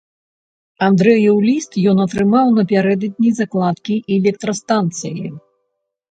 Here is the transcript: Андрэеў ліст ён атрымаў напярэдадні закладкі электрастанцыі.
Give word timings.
Андрэеў 0.85 1.35
ліст 1.47 1.75
ён 1.91 1.97
атрымаў 2.05 2.47
напярэдадні 2.59 3.29
закладкі 3.39 3.95
электрастанцыі. 4.17 5.29